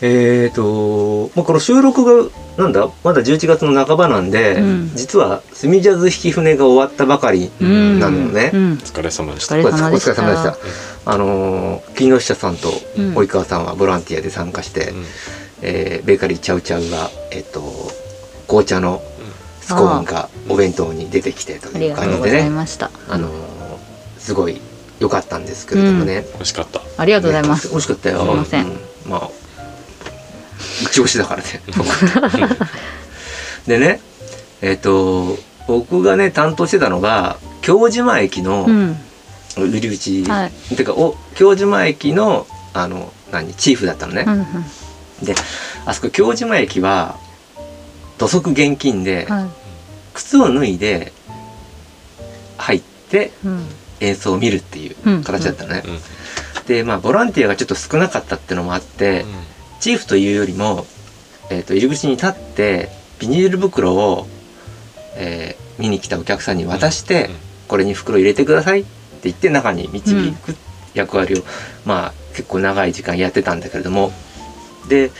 [0.00, 2.88] えーと、まあ、この収録がなんだ？
[3.02, 4.90] まだ11月の半ばなんで、うん。
[4.94, 7.98] 実は「スミジャズ引き船」が終わったばかりうん。
[7.98, 8.50] なのよね。
[8.52, 8.72] うん。
[8.74, 9.56] お疲れ様でした。
[9.56, 10.12] お疲れ様でした。
[10.12, 11.10] お疲れ様でした。
[11.10, 13.14] あのー木下さんとうん。
[13.14, 15.04] 及川さんはボランティアで参加して、うん
[15.64, 17.62] えーベーカリーチャウチャウが、えっと
[18.46, 19.02] 紅茶の
[19.62, 22.90] スコーンがお弁当に出てきてとありいうがとうござい感じでねました。
[23.08, 23.54] あのー
[24.18, 24.58] すごい
[25.00, 26.80] 良かったんですけれどもね、美味しかった。
[26.96, 28.20] ありがとうございます、ね美味しかったよ。
[28.20, 28.66] すいません。
[28.66, 28.78] うん。
[29.10, 29.30] まあ
[30.82, 31.60] 一押しだからね。
[33.66, 34.00] でね
[34.62, 38.96] えっ、と僕がね担当してたのが京島駅のうん。
[39.56, 40.76] 入り口、はい。
[40.76, 44.46] てかお京島駅のあの何チーフだったのね、うんうん
[45.24, 45.34] で
[45.86, 47.18] あそこ京島駅は
[48.18, 49.46] 土足厳禁で、はい。
[50.14, 51.12] 靴を脱いで
[52.58, 53.66] 入ってうん。
[54.00, 55.90] 演奏を見るっていう形だったのね、う
[56.62, 56.66] ん。
[56.66, 59.24] でまあボランティアがちょっと少なかったってのもあって、
[59.80, 60.84] チーフというよりも、
[61.50, 64.26] えー、と入り口に立ってビニール袋を、
[65.16, 67.34] えー見に来たお客さんに渡して、うん。
[67.68, 68.90] これに袋入れてくださいって
[69.24, 70.54] 言って中に導く
[70.94, 71.42] 役割を、
[71.84, 74.12] まあ結構長い時間やってたんだけれども
[74.88, 75.10] で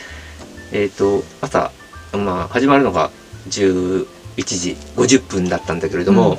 [0.71, 1.71] えっ、と朝、
[2.13, 3.11] まあ、始まるのが
[3.49, 6.37] 11時50分だったんだけれども、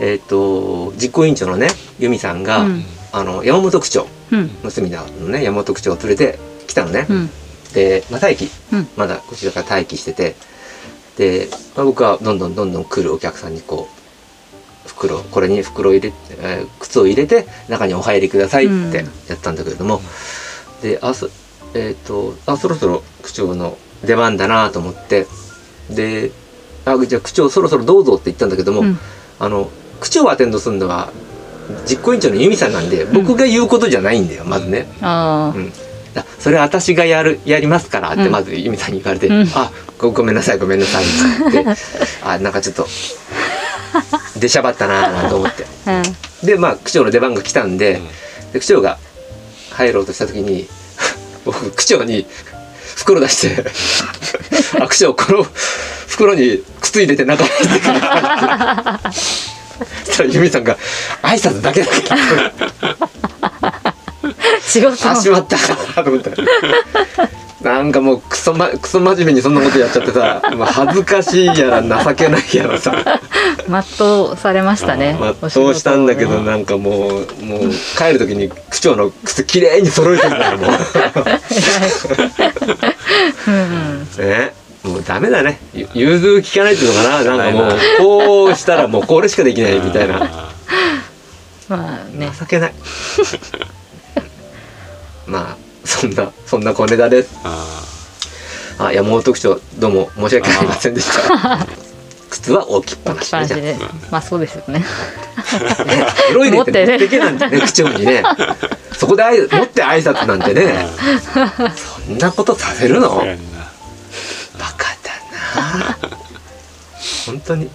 [0.00, 2.84] えっ、と実行委員長のね由美さんが、うん。
[3.12, 4.50] あの山本区長うん。
[4.62, 7.06] の隅田のね山本区長を連れて来たのね。
[7.08, 7.30] うん。
[7.72, 8.88] で、まあ、待機、うん。
[8.96, 10.34] まだこちらから待機してて
[11.16, 13.88] で、まあ、僕はどんどんどんどん来るお客さんにこ
[14.84, 20.00] う袋これに袋を入れ、えー靴を入れて中にお入りくださいってやったんだけれども、
[20.82, 21.28] であそ
[21.76, 25.26] えっ、とあそろそろ区長の出番だなと思って。
[25.90, 26.32] で
[26.84, 28.98] あじゃあ区長そろそろどうぞって言ったんだけども、うん。
[29.38, 31.12] あの区長をアテンドするのは
[31.86, 34.86] 実行委員長の由美さんなんで僕が言うことじゃないんだよ、まずね。
[35.02, 35.72] あうん。
[36.14, 38.32] あそれは私がやるやりますからってうん。
[38.32, 39.50] まず由美さんに言われて「うん。
[39.54, 41.62] あごごめんなさいごめんなさい」って。
[41.64, 41.82] 言って
[42.22, 42.86] あなんかちょっと
[44.38, 45.66] 出しゃばったなぁなんて思って。
[45.86, 46.02] あ
[46.42, 46.46] うん。
[46.46, 48.00] でまあ区長の出番が来たんで,、
[48.52, 48.98] で区長が
[49.72, 50.68] 入ろうとした時に
[51.46, 52.26] 僕区長に
[52.96, 53.64] 袋出して
[54.80, 55.46] 「あ区長この
[56.08, 59.12] 袋に靴入れて中に入れてください」っ
[60.04, 60.76] てそしたら由美さんが
[61.22, 62.52] 「挨拶だけだから」
[64.66, 65.56] 仕事あしまった。
[66.02, 66.30] と思って
[67.66, 72.94] なんかもうクソ,、ま、クソ真面目にそんなことやっちゃってさ、まあ、恥ずかしいやら情けないやらさ。
[73.68, 73.82] 全
[74.30, 77.62] うされましたね全うしたんだけどなんかもうもう
[77.98, 80.70] 帰る時に区長の靴きれいに揃えてるんだよもう。
[84.22, 84.54] ね。
[84.84, 85.58] もうダメだね。
[85.74, 90.20] ゆ融通聞かないっていうのかななんかもうこうしたらもうこれしかできないみたいな。
[91.68, 92.30] まあね。
[92.38, 92.74] 情けない。
[95.26, 97.82] まあそんなそんな小ネタですあ
[98.78, 101.66] あ山本区長どうも申し訳ありませんでした。
[102.28, 103.76] 靴は置きっぱなしねで。
[104.10, 104.80] まあそうですよね。
[104.80, 104.84] ね
[106.28, 108.22] 黒い入れて持持ってけなんてね区長にね。
[108.92, 110.86] そこであい持って挨拶なんてね。
[112.06, 113.08] そんなことさせるの？
[113.08, 113.24] バ
[114.76, 115.14] カだ
[115.56, 115.98] な。
[117.26, 117.70] 本当に。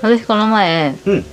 [0.00, 1.24] 私この前うん。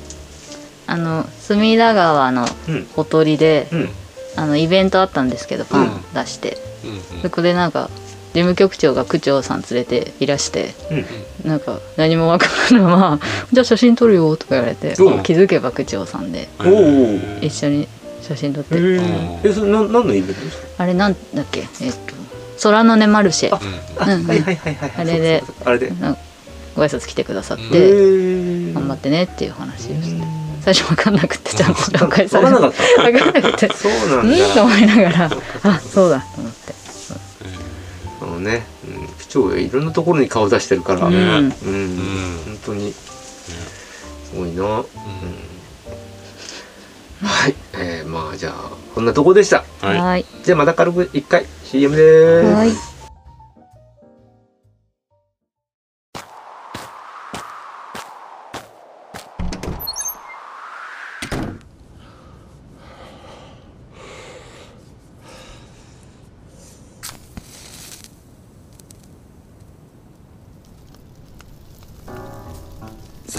[0.86, 2.88] あの隅田川のうん。
[2.95, 3.89] ほとりで、うん
[4.36, 7.22] あのイベントあったんですけどパン出して、うんうん。
[7.22, 7.89] そこでなんか
[8.34, 10.74] 事務局長が区長さん連れていらして
[11.44, 11.50] うん。
[11.50, 13.20] なんか何もわからないまま
[13.52, 16.48] 「じゃあ写真撮るよ」とか言われてうん気づけば区長さんで
[17.42, 17.88] 一緒に
[18.22, 18.76] 写真撮って。
[18.76, 20.63] えそれな何のイベントですか？
[20.78, 21.68] あれなんだっけ？
[21.82, 21.98] えっと
[22.62, 23.56] 空の根マルシェ。
[23.56, 24.28] あうんうん。
[24.28, 25.92] はいはいはいはいあれであれで。
[26.00, 26.20] なんか
[26.76, 30.22] ご挨拶来てくださっうんてへ頑張ってねっていう話をして
[30.63, 33.04] 最初分かんなくて ちゃんと紹介されんなかった。
[33.04, 34.32] 分かんなくてそうなうん？
[34.32, 35.32] んとだ思いながら。
[35.63, 36.74] あそうだと思って。
[38.22, 41.15] あのね、うん、区長がいろんなところに顔出してるから、ううん。
[41.15, 42.39] ん、うん。
[42.45, 42.93] 本当に。
[42.93, 44.67] すごいな、うん。
[47.28, 48.54] はい、えー、まあじゃあ
[48.95, 49.63] こんなとこでした。
[49.82, 49.98] はい。
[49.98, 50.26] はい。
[50.43, 52.54] じゃあまた軽く一回 CM でーす。
[52.56, 52.72] はい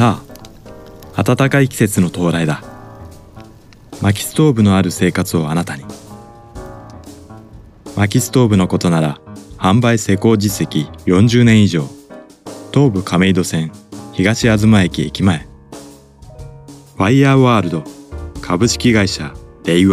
[0.01, 0.23] さ
[1.15, 2.63] あ暖かい季節の到来だ。
[4.01, 5.85] 薪ストーブのある生活をあなたに。
[7.97, 9.21] 薪ストーブのことなら
[9.59, 11.85] 販売施工実績40年以上。
[12.73, 13.73] 東武亀戸線
[14.15, 15.47] 東東駅駅前。
[16.97, 17.85] ファイヤーワールド
[18.41, 19.35] 株式会社
[19.65, 19.85] デイ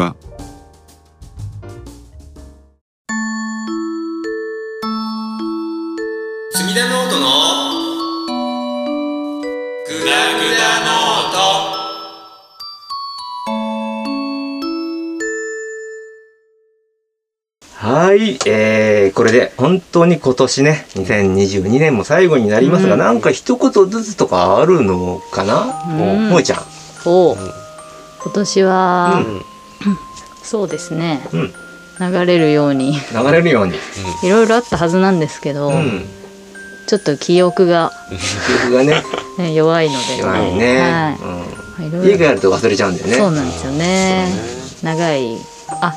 [18.50, 23.00] えー、これで本当に今年ね2022年も最後になりますが、うん。
[23.00, 26.30] なんか一言ずつとかあるのかな、うん。
[26.30, 26.60] もえちゃん。
[27.06, 29.42] お今年は、うん。
[30.44, 31.22] そうですね。
[31.34, 31.54] うん。
[32.00, 32.94] 流れるように。
[32.94, 33.74] 流れるように、
[34.24, 36.06] いろいろあったはずなんですけど、うん、
[36.86, 39.04] ちょっと記憶が、記憶がね。
[39.40, 40.18] ね、弱いので。
[40.18, 41.86] 弱いね、はい。
[41.88, 43.18] うん、家があると忘れちゃうんだよね。
[43.18, 44.28] そうなんですよね。
[44.84, 45.38] 長い。
[45.82, 45.94] あ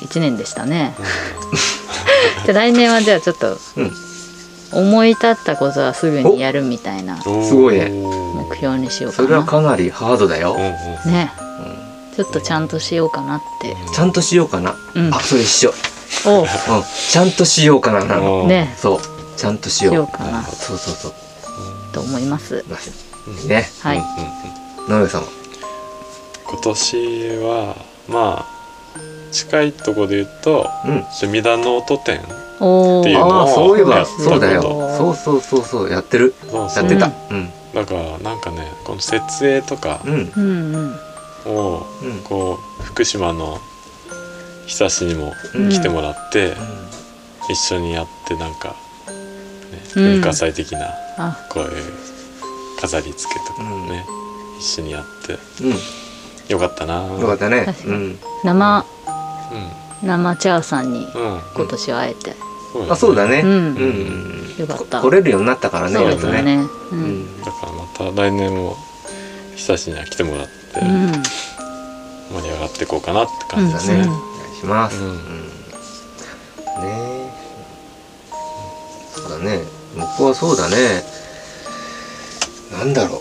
[0.00, 0.94] 一年でしたね。
[2.46, 3.92] じゃあ来年はじゃあちょっとうん。
[4.72, 7.90] 思い立ったことはすぐにやるみたいなすごいね。
[7.90, 11.32] 目標にしようかそれはなかなりハードだよ、うんうんね。
[12.16, 13.76] ちょっとちゃんとしようかなって。
[13.94, 15.14] ちゃんとしようかな、うん。
[15.14, 15.74] あそれ一緒、
[16.26, 16.42] おう。
[16.42, 16.46] うん、
[17.08, 18.04] ちゃんとしようかな。
[18.04, 18.48] なのうん。
[18.48, 18.74] ね。
[18.76, 19.00] そう。
[19.36, 19.94] ちゃんとしよう。
[19.94, 20.42] しようかな。
[20.42, 21.14] そうそうそう。
[21.92, 22.64] と思います。
[23.46, 23.70] ね。
[23.80, 24.02] はい。
[24.88, 25.28] 野上さんは？
[26.46, 26.96] 今年
[27.38, 27.76] は
[28.08, 28.53] まあ
[29.34, 31.04] 近いところで言うとうん。
[31.12, 32.20] 隅田ノート展
[32.60, 34.62] おおっていうのああそういえばそうだよ。
[34.96, 36.34] そうそうそうそうやってる。
[36.48, 36.84] そうそう。
[36.84, 37.10] やってた。
[37.30, 37.50] うん。
[37.74, 40.32] だからなんかねこの設営とかうん。
[40.36, 40.96] うんうん。
[41.46, 42.22] をうん。
[42.22, 43.58] こう福島の
[44.66, 45.68] 久しにもうん。
[45.68, 46.54] 来てもらって
[47.50, 48.74] 一緒にやってなんか、ね、
[49.96, 50.04] うん。
[50.04, 51.36] 文化祭的なあ。
[51.50, 51.70] こういう
[52.80, 53.88] 飾り付けとかうん。
[53.88, 54.06] ね
[54.60, 55.32] 一緒にやって。
[55.64, 55.74] うん。
[56.48, 57.02] よかったな。
[57.18, 57.66] よかったね。
[58.44, 58.84] 生う
[60.02, 62.36] 生チャーさんに今年は会えて、
[62.72, 63.42] そうあそうだね。
[63.44, 63.50] うん。
[63.50, 64.56] うん。
[64.58, 65.00] よかった。
[65.00, 66.56] 来れるようになったからねそうですよね。
[66.92, 67.22] ううん。
[67.22, 68.76] んだからまた来年も
[69.56, 71.12] 久しには来てもらってうん。
[72.32, 73.98] 盛り上がっていこうかなって感じだですね。
[73.98, 74.18] ねお願
[74.52, 75.00] いします。
[75.00, 75.10] うん。
[75.10, 75.18] うん。
[76.82, 77.32] ね。
[79.14, 79.60] そうだね
[79.96, 81.04] 僕はそうだね。
[82.72, 83.20] なんだろう。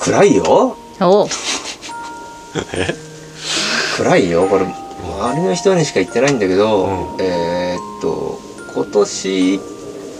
[0.00, 0.76] く暗いよ。
[1.00, 1.28] お
[3.96, 4.64] 暗いよこれ。
[4.64, 6.86] 周りの人にしか言ってないんだけど、
[7.18, 8.38] うえーっと
[8.74, 9.60] 今年いっ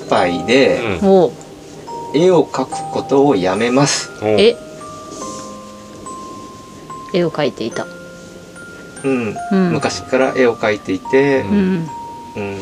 [0.09, 1.09] ぱいでうん。
[1.09, 1.33] お
[2.15, 4.11] 絵を描くことをやめます。
[4.23, 4.57] おえ？
[7.13, 7.87] 絵を描いていた。
[9.05, 9.37] うん。
[9.53, 9.73] うん。
[9.73, 11.89] 昔から絵を描いていて、うん。
[12.37, 12.57] うん、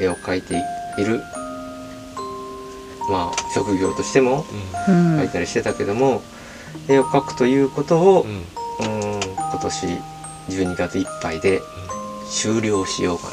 [0.00, 0.54] 絵を描いて
[0.98, 1.20] いる。
[3.08, 4.44] まあ職業としても
[4.88, 5.20] うん。
[5.20, 6.22] 描いたりしてたけども、
[6.88, 8.40] 絵を描くということを、ううんん、
[9.22, 9.86] 今年
[10.48, 11.62] 12月いっぱいで
[12.30, 13.30] 終了しようかな。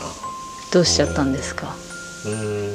[0.72, 1.76] どうしちゃったんですか？
[2.26, 2.74] うーん。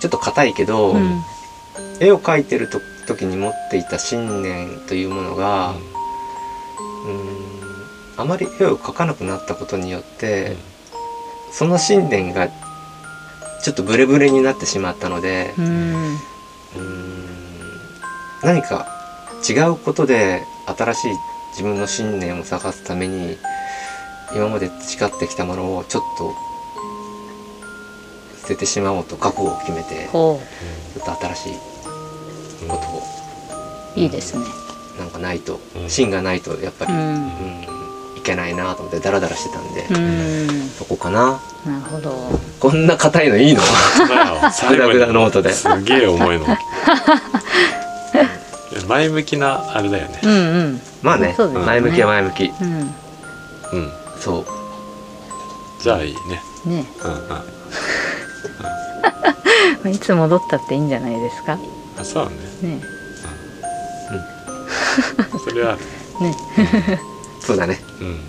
[0.00, 1.22] ちょっと硬いけど、うん。
[2.00, 5.74] 絵を描いてると時に持っていた信念というものが、
[7.04, 7.64] うーん
[8.16, 10.56] あまり絵を描かなくなったことによって、
[11.50, 12.48] その信念が
[13.62, 15.64] ちょっとブレブレになってしまったので、うん。
[15.64, 17.34] うーん。
[18.42, 18.86] 何か
[19.48, 21.10] 違うことで新しい
[21.50, 23.36] 自分の信念を探すために
[24.34, 26.34] 今まで培ってきたものをちょっと
[28.40, 30.40] 捨ててしまおうと覚悟を決めてちょほ
[31.00, 31.52] っと新しい
[32.68, 33.02] ことを。
[33.96, 34.44] ういいですね。
[34.98, 35.90] なんかないとうん。
[35.90, 37.14] 芯がないとやっぱり、ううん
[37.60, 37.62] ん
[38.16, 40.68] いけないなと思ってダラダラしてたんで、うん。
[40.68, 41.40] そこかな。
[41.66, 42.12] なるほど。
[42.60, 43.60] こんな硬いのいいの？
[44.68, 45.52] グダグダノートで。
[45.52, 46.46] すげえ重いの
[48.84, 50.20] 前向きなあれだよね。
[50.22, 50.34] うんう
[50.70, 50.80] ん。
[51.02, 51.66] まあねそうですね。
[51.66, 52.44] 前向きは前向き。
[52.60, 52.94] うん。
[53.72, 53.90] うん。
[54.20, 54.46] そう。
[55.82, 56.42] じゃあいいね。
[56.66, 56.84] ね。
[57.04, 57.28] うんうん。
[57.28, 57.44] ま
[59.84, 61.58] あいつ戻ったっていいんじゃないですか？
[62.00, 62.32] あそうね。
[62.76, 62.82] ね。
[65.44, 65.80] それはある。
[66.26, 66.34] ね。
[67.40, 67.80] そうだね。
[68.00, 68.20] うん。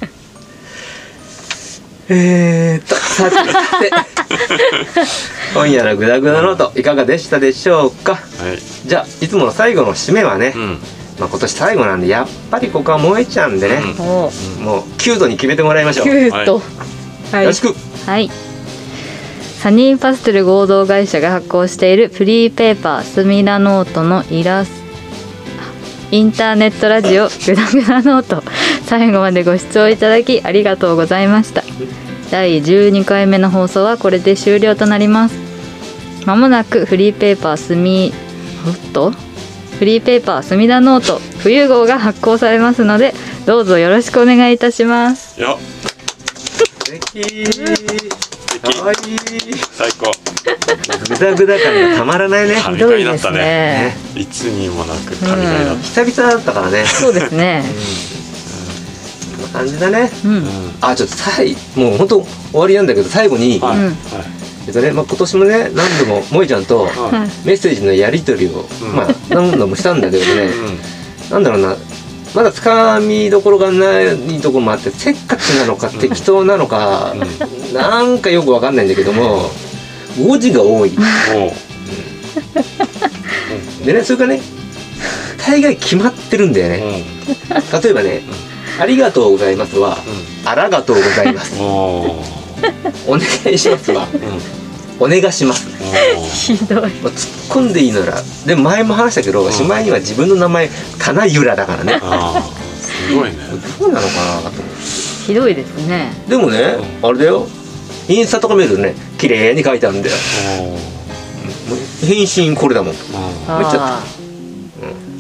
[2.10, 3.44] えーっと、さてさ
[3.82, 3.92] て、
[5.54, 8.14] 今夜のグダグダノートいかがでしたでしょうか？
[8.14, 8.20] は
[8.54, 8.60] い。
[8.88, 10.80] じゃあ、いつもの最後の締めはね、うん。
[11.20, 14.32] まあ今年最後なんで、やっぱりここは萌えちゃんでね、お
[14.62, 16.08] もう9度に決めてもらいましょう。
[16.08, 16.62] よキュート。
[17.32, 17.46] はい。
[17.46, 17.76] ろしく。
[18.06, 18.30] はい。
[19.62, 24.70] サニーパステル合同会社が発行しているフリーペーパースミラノートのイラス
[26.12, 28.44] インターネットラジオグダグダノート。
[28.86, 31.64] 最後までご視聴いただきありがとうございました
[32.36, 35.38] 第12回目の放送はこれで終了となります。
[36.26, 38.12] まもなくフリーペーパースミ
[38.68, 39.12] おっと？
[39.80, 43.14] フリーペーパースミダノート冬号が発行されますので
[43.46, 45.40] どうぞよろしくお願いいたします。
[45.40, 45.58] よ
[46.34, 47.46] 素敵。
[48.60, 48.98] かわいい。
[49.72, 50.12] 最高
[51.08, 52.56] グダグダ感がたまらないね。
[52.62, 53.38] 神回だったね。
[53.38, 53.96] ね。
[54.14, 56.84] いつにもなく神回だっ久々だったからね。
[56.84, 57.64] そうですね。
[57.64, 57.70] こ
[58.12, 58.15] ん
[59.46, 60.10] な感じだね。
[60.24, 60.44] うん。
[60.80, 63.78] たあ、ちょっと最もう本当終わりなんだけど、最後に、はい。
[63.78, 63.98] うん
[64.68, 67.48] えっとね、まあ今年もね、何度も萌えちゃんとはい。
[67.48, 68.96] メッセージのやり取りを、うん。
[68.96, 70.50] まあ何度もしたんだけどね。
[71.28, 71.32] うん。
[71.32, 71.76] なんだろうな。
[72.34, 77.16] まだつかみどころがないところもあってせっかちなのか適当なのか、
[77.74, 79.50] なんかよくわかんないんだけども
[80.20, 80.92] 誤字が多い。
[80.92, 81.54] も
[83.86, 84.42] でねそれがね
[85.48, 87.06] 大概決まってるんだようね。
[87.52, 87.82] うん。
[87.82, 88.22] 例えばね
[88.80, 89.98] 「ありがとうございます」は
[90.46, 91.56] 「あらがとうございます。
[91.56, 92.24] も」
[93.08, 93.22] 「お願
[93.52, 94.42] いします」はううん
[95.00, 95.68] 「お願いします」
[96.34, 96.80] ひどい。
[96.80, 97.12] まあ、突っ
[97.50, 99.52] 込んでいいならでも前も話したけど、ん。
[99.52, 102.00] しまいには自分の名前金由らだからね。
[102.02, 102.44] ああ
[102.82, 103.38] すごいね。
[103.80, 104.42] どうなのかなと。
[104.42, 104.62] 思って
[105.28, 106.14] ひどいですね。
[106.28, 107.48] でもね、あれだよ。
[108.08, 110.16] インスタとか見るとね綺麗に書いてあるんだよ。
[112.06, 112.94] 返信これだもん。
[112.94, 114.00] うんめっちゃ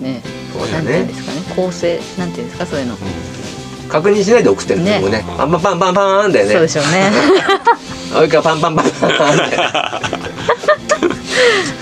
[0.01, 0.21] ね。
[0.53, 1.41] そうだなんていうんねですかね。
[1.55, 2.95] 構成なんていうんですかそういうの
[3.89, 5.17] 確認しないで送ってるんだよね。
[5.19, 5.25] ね。
[5.37, 6.51] パンパンパンパンパンだよね。
[6.53, 7.11] そうでしょうね。
[8.17, 9.57] おいからパンパンパンパンパンって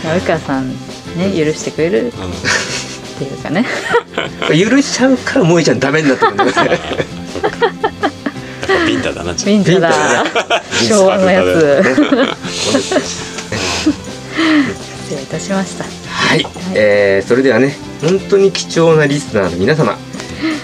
[0.04, 0.76] 及川さんね
[1.36, 3.66] 許してくれるっていうかね。
[4.50, 6.38] 許しちゃうから萌えちゃんダメになってるん
[8.88, 10.26] ビンタだなちょっビンタだ。
[10.88, 11.84] 昭和のやつ。
[11.84, 12.24] ね。
[15.04, 15.84] 失礼いたしました。
[15.84, 19.98] はい、えーそれではね本当に貴重なリスナーの皆様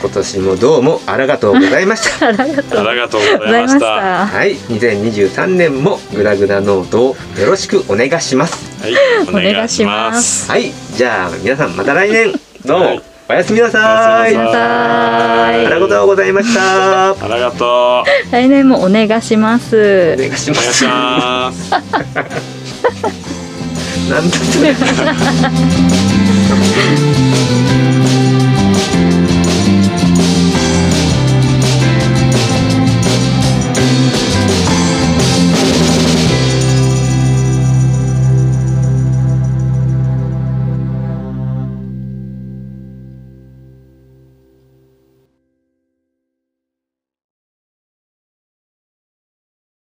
[0.02, 2.28] 今年もどうもありがとうございました。
[2.28, 2.80] ありがとう。
[2.80, 3.80] ございましございました。
[3.80, 4.56] たはい。
[4.56, 8.56] 2023年もグダグダノートをよろしくお願いします。
[8.82, 8.94] はい。
[9.28, 10.50] お願いします。
[10.50, 10.72] はい。
[10.96, 12.32] じゃあ皆さんまた来年。
[12.66, 13.02] どうも、はい。
[13.30, 13.82] おやすみなさい。
[13.82, 15.66] おやすみなさい。
[15.66, 17.10] ありがとうございました。
[17.12, 18.32] ありがとう。
[18.32, 20.16] 来年もお願いします。
[20.18, 21.72] お願いしまお願いしすます。
[24.10, 24.38] なんだ